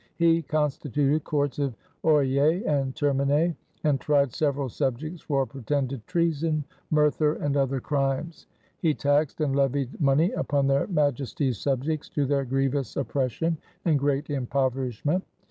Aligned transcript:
He 0.15 0.41
constituted 0.41 1.23
Courts 1.25 1.59
of 1.59 1.75
Oyer 2.03 2.63
and 2.65 2.95
Terminer, 2.95 3.55
and 3.83 4.01
tryed 4.01 4.33
severall 4.33 4.67
subjects 4.67 5.21
for 5.21 5.45
pretended 5.45 6.07
treason, 6.07 6.63
murther 6.89 7.33
and 7.35 7.55
other 7.55 7.79
crimes. 7.79 8.47
He 8.79 8.95
taxed 8.95 9.41
and 9.41 9.55
levied 9.55 9.91
monney 10.01 10.35
upon 10.35 10.65
their 10.65 10.87
Majesties 10.87 11.59
subjects 11.59 12.09
to 12.17 12.25
their 12.25 12.45
grievous 12.45 12.97
oppression 12.97 13.59
and 13.85 13.99
great 13.99 14.31
impoverishment. 14.31 15.23